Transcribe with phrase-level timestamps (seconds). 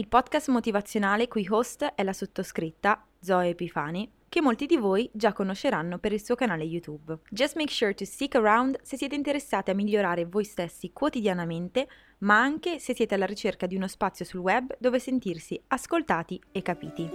[0.00, 5.34] il podcast motivazionale cui host è la sottoscritta Zoe Epifani che molti di voi già
[5.34, 7.18] conosceranno per il suo canale YouTube.
[7.28, 11.86] Just make sure to stick around se siete interessati a migliorare voi stessi quotidianamente,
[12.20, 16.62] ma anche se siete alla ricerca di uno spazio sul web dove sentirsi ascoltati e
[16.62, 17.10] capiti.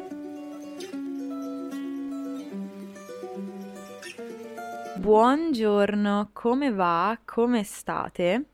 [4.98, 7.18] Buongiorno, come va?
[7.26, 8.46] Come state?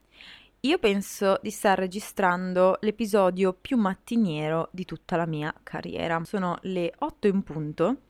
[0.64, 6.22] Io penso di star registrando l'episodio più mattiniero di tutta la mia carriera.
[6.22, 8.02] Sono le 8 in punto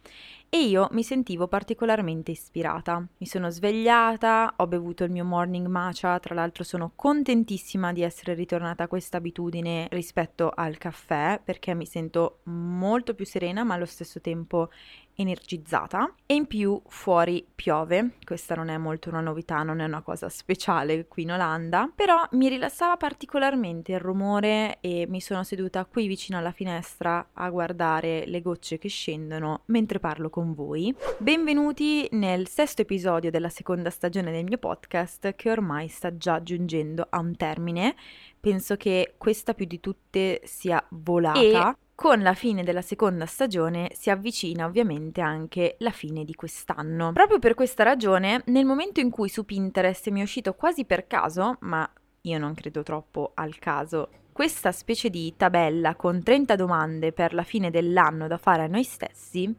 [0.51, 3.03] e io mi sentivo particolarmente ispirata.
[3.17, 8.35] Mi sono svegliata, ho bevuto il mio morning matcha, tra l'altro sono contentissima di essere
[8.35, 13.87] ritornata a questa abitudine rispetto al caffè perché mi sento molto più serena ma allo
[13.87, 14.69] stesso tempo
[15.15, 20.03] energizzata e in più fuori piove, questa non è molto una novità, non è una
[20.03, 25.85] cosa speciale qui in Olanda, però mi rilassava particolarmente il rumore e mi sono seduta
[25.85, 30.95] qui vicino alla finestra a guardare le gocce che scendono mentre parlo con voi.
[31.19, 37.07] Benvenuti nel sesto episodio della seconda stagione del mio podcast che ormai sta già giungendo
[37.09, 37.95] a un termine.
[38.41, 41.71] Penso che questa più di tutte sia volata.
[41.71, 47.13] E con la fine della seconda stagione si avvicina ovviamente anche la fine di quest'anno.
[47.13, 51.07] Proprio per questa ragione, nel momento in cui su Pinterest mi è uscito quasi per
[51.07, 51.89] caso, ma
[52.23, 57.45] io non credo troppo al caso, questa specie di tabella con 30 domande per la
[57.45, 59.55] fine dell'anno da fare a noi stessi,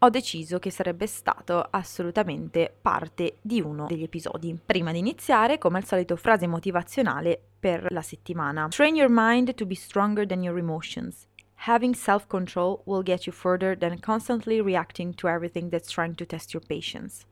[0.00, 4.54] ho deciso che sarebbe stato assolutamente parte di uno degli episodi.
[4.62, 8.68] Prima di iniziare, come al solito, frase motivazionale per la settimana.
[8.68, 11.30] Train your mind to be stronger than your emotions.
[11.66, 16.26] Having self control will get you further than constantly reacting to everything that's trying to
[16.26, 17.24] test your patience.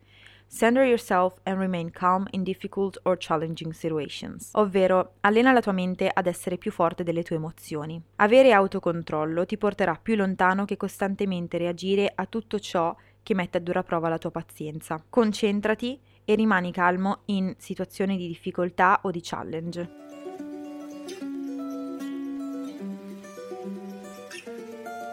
[0.47, 4.51] Center yourself and remain calm in difficult or challenging situations.
[4.53, 8.01] Ovvero, allena la tua mente ad essere più forte delle tue emozioni.
[8.17, 13.61] Avere autocontrollo ti porterà più lontano che costantemente reagire a tutto ciò che mette a
[13.61, 15.03] dura prova la tua pazienza.
[15.09, 20.10] Concentrati e rimani calmo in situazioni di difficoltà o di challenge.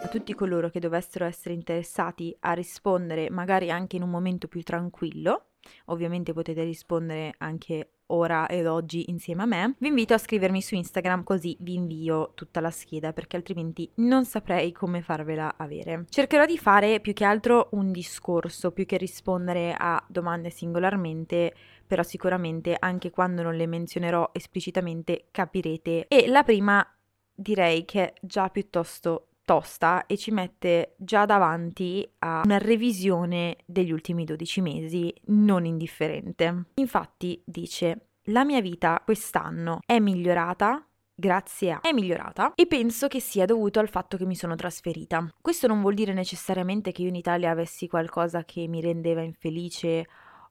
[0.08, 5.50] Tutti coloro che dovessero essere interessati a rispondere, magari anche in un momento più tranquillo,
[5.86, 10.74] ovviamente potete rispondere anche ora ed oggi insieme a me, vi invito a scrivermi su
[10.74, 16.06] Instagram così vi invio tutta la scheda perché altrimenti non saprei come farvela avere.
[16.08, 21.54] Cercherò di fare più che altro un discorso più che rispondere a domande singolarmente,
[21.86, 26.06] però sicuramente anche quando non le menzionerò esplicitamente capirete.
[26.08, 26.86] E la prima
[27.34, 33.90] direi che è già piuttosto tosta e ci mette già davanti a una revisione degli
[33.90, 36.66] ultimi 12 mesi non indifferente.
[36.74, 43.20] Infatti dice la mia vita quest'anno è migliorata grazie a è migliorata e penso che
[43.20, 45.26] sia dovuto al fatto che mi sono trasferita.
[45.40, 50.06] Questo non vuol dire necessariamente che io in Italia avessi qualcosa che mi rendeva infelice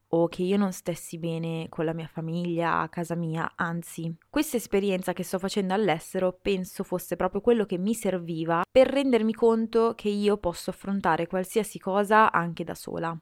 [0.10, 4.58] o che io non stessi bene con la mia famiglia, a casa mia, anzi, questa
[4.58, 9.94] esperienza che sto facendo all'estero penso fosse proprio quello che mi serviva per rendermi conto
[9.96, 13.18] che io posso affrontare qualsiasi cosa anche da sola.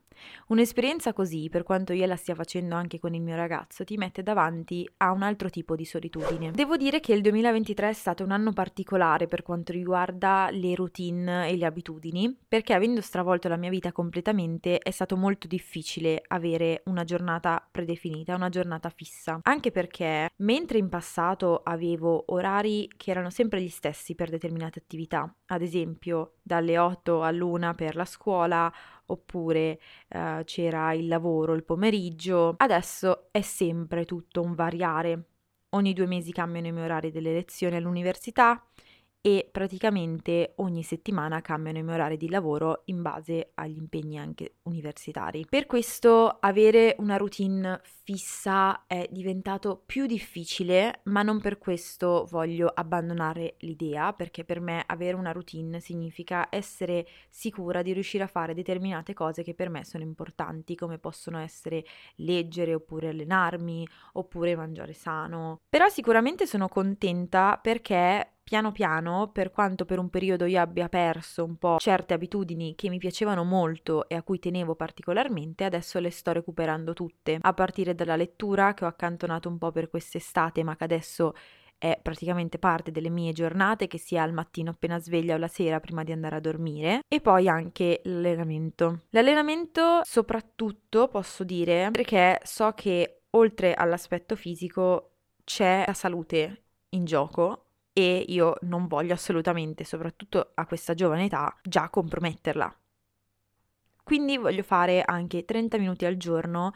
[0.47, 4.23] Un'esperienza così, per quanto io la stia facendo anche con il mio ragazzo, ti mette
[4.23, 6.51] davanti a un altro tipo di solitudine.
[6.51, 11.49] Devo dire che il 2023 è stato un anno particolare per quanto riguarda le routine
[11.49, 16.74] e le abitudini, perché avendo stravolto la mia vita completamente è stato molto difficile avere
[16.85, 19.39] una giornata predefinita, una giornata fissa.
[19.43, 25.33] Anche perché mentre in passato avevo orari che erano sempre gli stessi per determinate attività,
[25.47, 28.71] ad esempio dalle 8 all'1 per la scuola,
[29.07, 32.55] oppure eh, c'era il lavoro il pomeriggio.
[32.57, 35.29] Adesso è sempre tutto un variare.
[35.69, 38.63] Ogni due mesi cambiano i miei orari delle lezioni all'università
[39.25, 44.57] e praticamente ogni settimana cambiano i miei orari di lavoro in base agli impegni anche
[44.65, 45.47] universitari.
[45.49, 52.71] Per questo avere una routine fissa è diventato più difficile, ma non per questo voglio
[52.71, 58.53] abbandonare l'idea, perché per me avere una routine significa essere sicura di riuscire a fare
[58.53, 61.83] determinate cose che per me sono importanti, come possono essere
[62.17, 65.61] leggere oppure allenarmi oppure mangiare sano.
[65.67, 71.43] Però sicuramente sono contenta perché piano piano, per quanto per un periodo io abbia perso
[71.43, 76.11] un po' certe abitudini che mi piacevano molto e a cui tenevo particolarmente, adesso le
[76.11, 80.75] sto recuperando tutte, a partire dalla lettura che ho accantonato un po' per quest'estate, ma
[80.75, 81.33] che adesso
[81.79, 85.79] è praticamente parte delle mie giornate, che sia al mattino appena sveglia o la sera
[85.79, 89.05] prima di andare a dormire, e poi anche l'allenamento.
[89.09, 95.13] L'allenamento soprattutto posso dire perché so che oltre all'aspetto fisico
[95.43, 97.64] c'è la salute in gioco
[97.97, 102.77] e io non voglio assolutamente, soprattutto a questa giovane età, già comprometterla.
[104.03, 106.73] Quindi voglio fare anche 30 minuti al giorno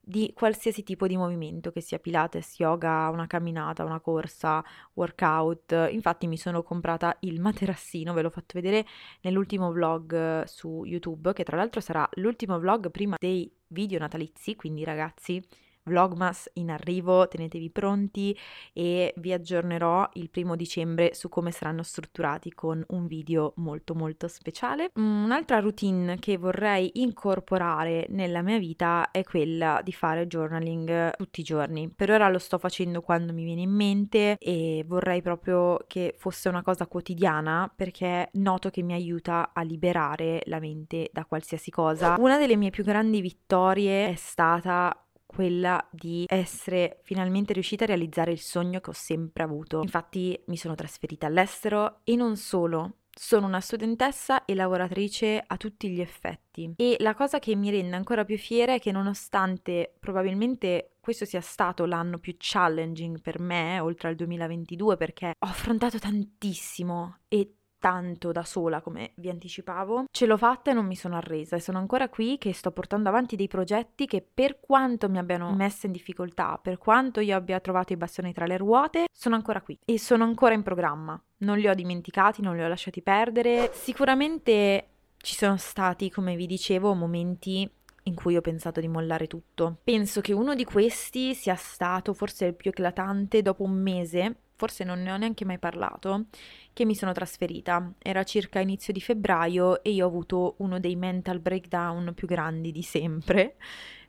[0.00, 4.64] di qualsiasi tipo di movimento, che sia pilates, yoga, una camminata, una corsa,
[4.94, 5.88] workout.
[5.90, 8.86] Infatti mi sono comprata il materassino, ve l'ho fatto vedere
[9.22, 14.84] nell'ultimo vlog su YouTube, che tra l'altro sarà l'ultimo vlog prima dei video natalizi, quindi
[14.84, 15.44] ragazzi
[15.84, 18.36] Vlogmas in arrivo, tenetevi pronti
[18.72, 24.28] e vi aggiornerò il primo dicembre su come saranno strutturati con un video molto molto
[24.28, 24.90] speciale.
[24.94, 31.44] Un'altra routine che vorrei incorporare nella mia vita è quella di fare journaling tutti i
[31.44, 31.90] giorni.
[31.90, 36.48] Per ora lo sto facendo quando mi viene in mente e vorrei proprio che fosse
[36.48, 42.16] una cosa quotidiana perché noto che mi aiuta a liberare la mente da qualsiasi cosa.
[42.18, 44.94] Una delle mie più grandi vittorie è stata
[45.30, 49.80] quella di essere finalmente riuscita a realizzare il sogno che ho sempre avuto.
[49.80, 55.88] Infatti mi sono trasferita all'estero e non solo, sono una studentessa e lavoratrice a tutti
[55.88, 60.96] gli effetti e la cosa che mi rende ancora più fiera è che nonostante probabilmente
[60.98, 67.18] questo sia stato l'anno più challenging per me, oltre al 2022, perché ho affrontato tantissimo
[67.28, 71.56] e tanto da sola, come vi anticipavo, ce l'ho fatta e non mi sono arresa
[71.56, 75.52] e sono ancora qui che sto portando avanti dei progetti che per quanto mi abbiano
[75.52, 79.62] messa in difficoltà, per quanto io abbia trovato i bastoni tra le ruote, sono ancora
[79.62, 81.20] qui e sono ancora in programma.
[81.38, 83.70] Non li ho dimenticati, non li ho lasciati perdere.
[83.72, 87.68] Sicuramente ci sono stati, come vi dicevo, momenti
[88.04, 89.78] in cui ho pensato di mollare tutto.
[89.82, 94.84] Penso che uno di questi sia stato forse il più eclatante dopo un mese forse
[94.84, 96.26] non ne ho neanche mai parlato,
[96.74, 97.94] che mi sono trasferita.
[97.96, 102.70] Era circa inizio di febbraio e io ho avuto uno dei mental breakdown più grandi
[102.70, 103.56] di sempre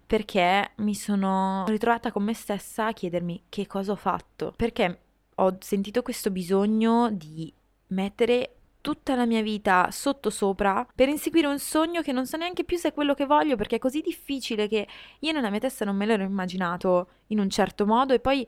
[0.05, 4.99] perché mi sono ritrovata con me stessa a chiedermi che cosa ho fatto, perché
[5.35, 7.51] ho sentito questo bisogno di
[7.87, 12.65] mettere tutta la mia vita sotto sopra per inseguire un sogno che non so neanche
[12.65, 14.87] più se è quello che voglio perché è così difficile che
[15.19, 18.45] io nella mia testa non me l'ero immaginato in un certo modo e poi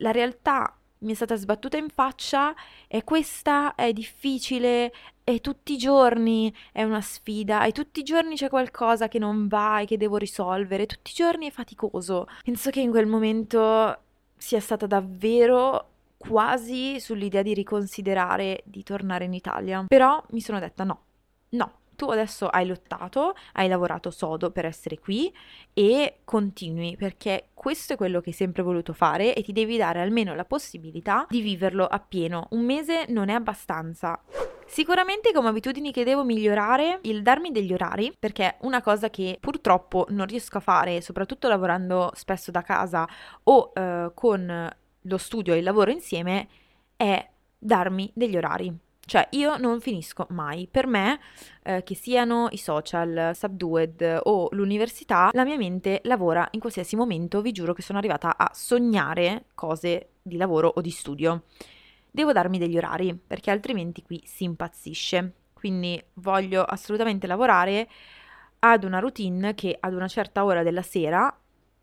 [0.00, 2.54] la realtà mi è stata sbattuta in faccia
[2.86, 4.92] e questa è difficile
[5.24, 9.46] e tutti i giorni è una sfida e tutti i giorni c'è qualcosa che non
[9.46, 12.26] va e che devo risolvere, tutti i giorni è faticoso.
[12.42, 13.98] Penso che in quel momento
[14.36, 19.84] sia stata davvero quasi sull'idea di riconsiderare di tornare in Italia.
[19.86, 21.02] Però mi sono detta no,
[21.50, 25.34] no, tu adesso hai lottato, hai lavorato sodo per essere qui
[25.74, 30.00] e continui perché questo è quello che hai sempre voluto fare e ti devi dare
[30.00, 32.46] almeno la possibilità di viverlo appieno.
[32.50, 34.22] Un mese non è abbastanza.
[34.64, 40.06] Sicuramente come abitudini che devo migliorare il darmi degli orari, perché una cosa che purtroppo
[40.10, 43.08] non riesco a fare, soprattutto lavorando spesso da casa
[43.44, 46.46] o eh, con lo studio e il lavoro insieme,
[46.94, 47.28] è
[47.58, 48.86] darmi degli orari.
[49.08, 50.68] Cioè, io non finisco mai.
[50.70, 51.18] Per me,
[51.62, 57.40] eh, che siano i social, Subdued o l'università, la mia mente lavora in qualsiasi momento.
[57.40, 61.44] Vi giuro che sono arrivata a sognare cose di lavoro o di studio.
[62.10, 65.32] Devo darmi degli orari, perché altrimenti qui si impazzisce.
[65.54, 67.88] Quindi voglio assolutamente lavorare
[68.58, 71.34] ad una routine che ad una certa ora della sera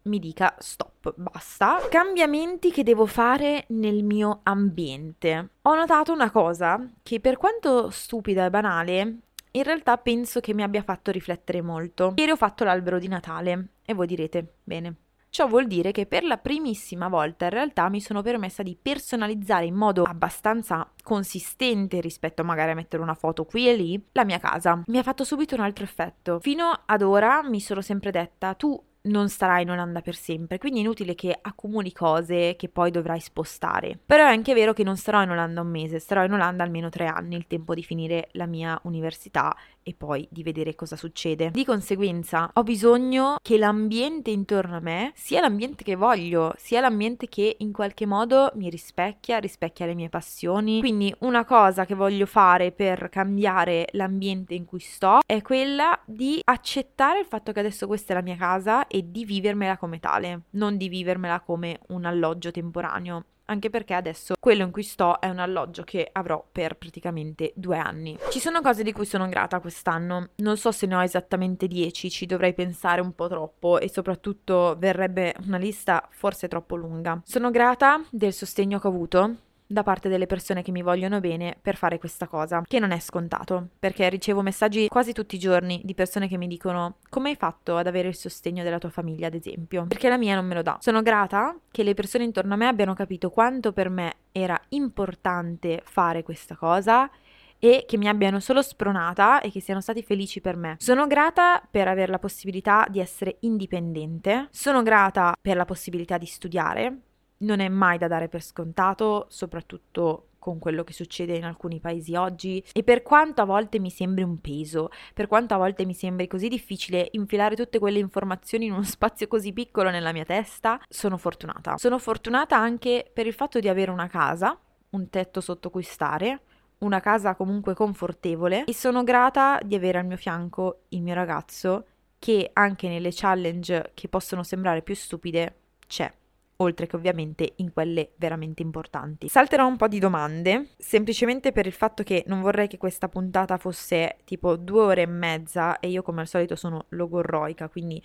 [0.06, 1.80] mi dica stop, basta.
[1.90, 5.50] Cambiamenti che devo fare nel mio ambiente.
[5.64, 9.18] Ho notato una cosa che per quanto stupida e banale,
[9.52, 12.14] in realtà penso che mi abbia fatto riflettere molto.
[12.16, 14.96] Ieri ho fatto l'albero di Natale e voi direte, bene.
[15.30, 19.66] Ciò vuol dire che per la primissima volta in realtà mi sono permessa di personalizzare
[19.66, 24.40] in modo abbastanza consistente rispetto magari a mettere una foto qui e lì la mia
[24.40, 24.82] casa.
[24.86, 26.40] Mi ha fatto subito un altro effetto.
[26.40, 30.80] Fino ad ora mi sono sempre detta tu non starai in Olanda per sempre, quindi
[30.80, 33.98] è inutile che accumuli cose che poi dovrai spostare.
[34.06, 36.90] Però è anche vero che non starò in Olanda un mese, starò in Olanda almeno
[36.90, 41.52] tre anni, il tempo di finire la mia università e poi di vedere cosa succede.
[41.52, 47.28] Di conseguenza ho bisogno che l'ambiente intorno a me sia l'ambiente che voglio, sia l'ambiente
[47.28, 50.80] che in qualche modo mi rispecchia, rispecchia le mie passioni.
[50.80, 56.42] Quindi una cosa che voglio fare per cambiare l'ambiente in cui sto è quella di
[56.44, 60.44] accettare il fatto che adesso questa è la mia casa e di vivermela come tale,
[60.52, 65.30] non di vivermela come un alloggio temporaneo anche perché adesso quello in cui sto è
[65.30, 68.18] un alloggio che avrò per praticamente due anni.
[68.32, 72.10] Ci sono cose di cui sono grata quest'anno, non so se ne ho esattamente dieci,
[72.10, 77.22] ci dovrei pensare un po' troppo e soprattutto verrebbe una lista forse troppo lunga.
[77.24, 79.36] Sono grata del sostegno che ho avuto
[79.67, 83.00] da parte delle persone che mi vogliono bene per fare questa cosa, che non è
[83.00, 87.36] scontato, perché ricevo messaggi quasi tutti i giorni di persone che mi dicono come hai
[87.36, 90.55] fatto ad avere il sostegno della tua famiglia, ad esempio, perché la mia non me
[90.55, 90.77] lo dà.
[90.81, 95.81] Sono grata che le persone intorno a me abbiano capito quanto per me era importante
[95.86, 97.10] fare questa cosa
[97.57, 100.75] e che mi abbiano solo spronata e che siano stati felici per me.
[100.77, 106.25] Sono grata per avere la possibilità di essere indipendente, sono grata per la possibilità di
[106.25, 107.00] studiare,
[107.39, 112.15] non è mai da dare per scontato, soprattutto con quello che succede in alcuni paesi
[112.15, 115.96] oggi e per quanto a volte mi sembri un peso, per quanto a volte mi
[115.96, 120.80] sembri così difficile infilare tutte quelle informazioni in uno spazio così piccolo nella mia testa,
[120.88, 121.77] sono fortunata.
[121.77, 124.56] Sono fortunata anche per il fatto di avere una casa,
[124.92, 126.42] un tetto sotto cui stare,
[126.80, 131.88] una casa comunque confortevole e sono grata di avere al mio fianco il mio ragazzo
[132.20, 135.56] che anche nelle challenge che possono sembrare più stupide
[135.88, 136.12] c'è
[136.58, 139.28] oltre che ovviamente in quelle veramente importanti.
[139.28, 143.58] Salterò un po' di domande, semplicemente per il fatto che non vorrei che questa puntata
[143.58, 148.02] fosse tipo due ore e mezza e io come al solito sono logorroica, quindi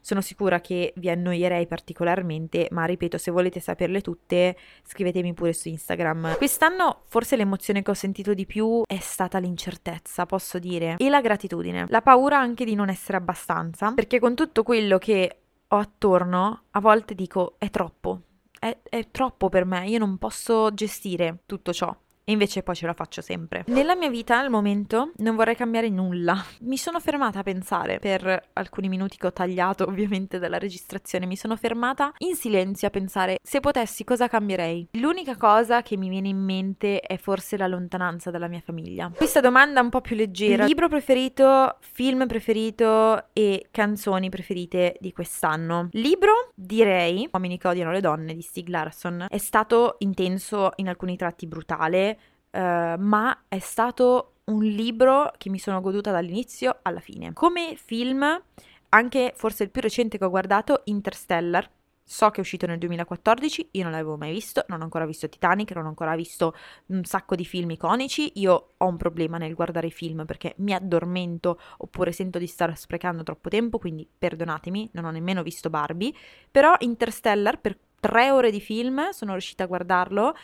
[0.00, 5.68] sono sicura che vi annoierei particolarmente, ma ripeto, se volete saperle tutte, scrivetemi pure su
[5.68, 6.36] Instagram.
[6.36, 11.20] Quest'anno forse l'emozione che ho sentito di più è stata l'incertezza, posso dire, e la
[11.20, 16.64] gratitudine, la paura anche di non essere abbastanza, perché con tutto quello che ho attorno,
[16.70, 18.22] a volte dico è troppo,
[18.58, 21.94] è, è troppo per me, io non posso gestire tutto ciò
[22.28, 23.64] e invece poi ce la faccio sempre.
[23.68, 26.44] Nella mia vita al momento non vorrei cambiare nulla.
[26.60, 31.36] Mi sono fermata a pensare per alcuni minuti che ho tagliato ovviamente dalla registrazione, mi
[31.36, 34.88] sono fermata in silenzio a pensare se potessi cosa cambierei.
[34.98, 39.10] L'unica cosa che mi viene in mente è forse la lontananza dalla mia famiglia.
[39.16, 40.66] Questa domanda un po' più leggera.
[40.66, 45.88] Libro preferito, film preferito e canzoni preferite di quest'anno.
[45.92, 49.28] Libro direi Uomini che odiano le donne di Stieg Larsson.
[49.30, 52.16] È stato intenso in alcuni tratti brutale
[52.50, 57.32] eh, ma è stato un libro che mi sono goduta dall'inizio alla fine.
[57.32, 58.42] Come film,
[58.90, 61.70] anche forse il più recente che ho guardato, Interstellar.
[62.10, 65.28] So che è uscito nel 2014, io non l'avevo mai visto, non ho ancora visto
[65.28, 66.54] Titanic, non ho ancora visto
[66.86, 68.32] un sacco di film iconici.
[68.36, 73.22] Io ho un problema nel guardare film perché mi addormento oppure sento di stare sprecando
[73.24, 76.14] troppo tempo, quindi perdonatemi, non ho nemmeno visto Barbie.
[76.50, 80.34] Però Interstellar per tre ore di film sono riuscita a guardarlo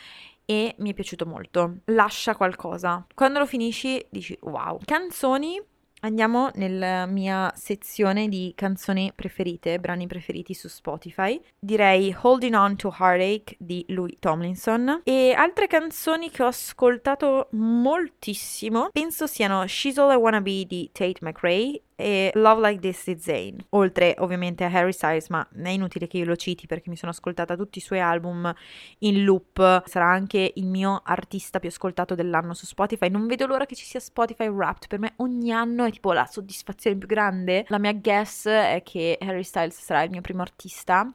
[0.44, 1.78] e mi è piaciuto molto.
[1.86, 3.06] Lascia qualcosa.
[3.14, 4.78] Quando lo finisci dici wow.
[4.84, 5.60] Canzoni
[6.04, 11.40] Andiamo nella mia sezione di canzoni preferite, brani preferiti su Spotify.
[11.58, 15.00] Direi Holding On to Heartache di Louis Tomlinson.
[15.02, 20.90] E altre canzoni che ho ascoltato moltissimo, penso siano She's All I Wanna Be di
[20.92, 23.64] Tate McRae e Love Like This di Zayn.
[23.70, 27.12] Oltre ovviamente a Harry Styles, ma è inutile che io lo citi perché mi sono
[27.12, 28.52] ascoltata tutti i suoi album
[28.98, 29.86] in loop.
[29.86, 33.08] Sarà anche il mio artista più ascoltato dell'anno su Spotify.
[33.08, 34.88] Non vedo l'ora che ci sia Spotify Wrapped.
[34.88, 37.64] Per me ogni anno è tipo la soddisfazione più grande.
[37.68, 41.10] La mia guess è che Harry Styles sarà il mio primo artista.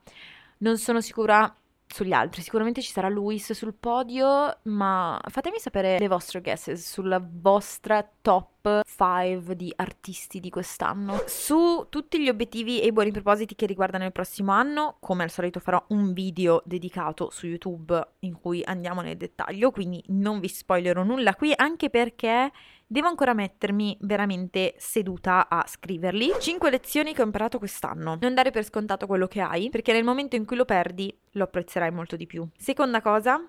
[0.60, 1.54] Non sono sicura
[1.92, 2.42] sugli altri.
[2.42, 8.82] Sicuramente ci sarà Luis sul podio, ma fatemi sapere le vostre guesses sulla vostra top
[8.86, 11.24] 5 di artisti di quest'anno.
[11.26, 15.32] Su tutti gli obiettivi e i buoni propositi che riguardano il prossimo anno, come al
[15.32, 20.48] solito farò un video dedicato su YouTube in cui andiamo nel dettaglio, quindi non vi
[20.48, 22.52] spoilerò nulla qui, anche perché
[22.92, 26.32] Devo ancora mettermi veramente seduta a scriverli.
[26.40, 28.18] 5 lezioni che ho imparato quest'anno.
[28.20, 31.44] Non dare per scontato quello che hai, perché nel momento in cui lo perdi lo
[31.44, 32.48] apprezzerai molto di più.
[32.58, 33.48] Seconda cosa,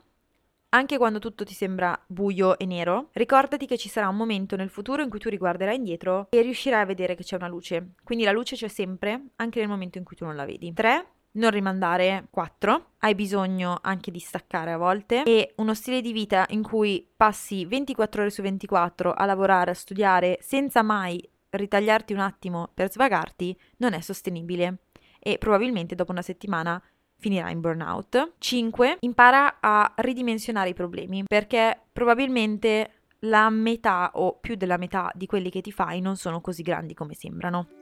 [0.68, 4.68] anche quando tutto ti sembra buio e nero, ricordati che ci sarà un momento nel
[4.68, 7.92] futuro in cui tu riguarderai indietro e riuscirai a vedere che c'è una luce.
[8.04, 10.70] Quindi la luce c'è sempre, anche nel momento in cui tu non la vedi.
[10.74, 16.12] 3 non rimandare 4, hai bisogno anche di staccare a volte e uno stile di
[16.12, 22.12] vita in cui passi 24 ore su 24 a lavorare, a studiare senza mai ritagliarti
[22.12, 24.78] un attimo per svagarti non è sostenibile
[25.18, 26.82] e probabilmente dopo una settimana
[27.18, 28.34] finirà in burnout.
[28.38, 28.96] 5.
[29.00, 35.50] Impara a ridimensionare i problemi perché probabilmente la metà o più della metà di quelli
[35.50, 37.79] che ti fai non sono così grandi come sembrano.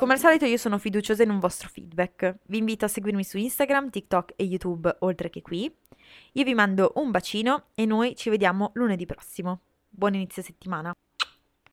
[0.00, 2.36] Come al solito io sono fiduciosa in un vostro feedback.
[2.46, 5.70] Vi invito a seguirmi su Instagram, TikTok e YouTube, oltre che qui.
[6.32, 9.60] Io vi mando un bacino e noi ci vediamo lunedì prossimo.
[9.90, 10.94] Buon inizio settimana.